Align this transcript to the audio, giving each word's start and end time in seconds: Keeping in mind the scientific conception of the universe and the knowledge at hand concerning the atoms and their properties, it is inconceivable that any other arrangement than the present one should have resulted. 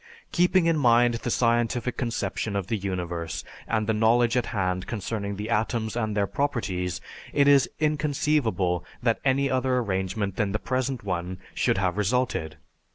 Keeping 0.31 0.65
in 0.65 0.77
mind 0.79 1.13
the 1.13 1.29
scientific 1.29 1.95
conception 1.95 2.55
of 2.55 2.65
the 2.65 2.75
universe 2.75 3.43
and 3.67 3.85
the 3.85 3.93
knowledge 3.93 4.35
at 4.35 4.47
hand 4.47 4.87
concerning 4.87 5.35
the 5.35 5.51
atoms 5.51 5.95
and 5.95 6.17
their 6.17 6.25
properties, 6.25 6.99
it 7.31 7.47
is 7.47 7.69
inconceivable 7.79 8.83
that 9.03 9.19
any 9.23 9.47
other 9.47 9.77
arrangement 9.77 10.37
than 10.37 10.53
the 10.53 10.57
present 10.57 11.03
one 11.03 11.37
should 11.53 11.77
have 11.77 11.97
resulted. 11.99 12.57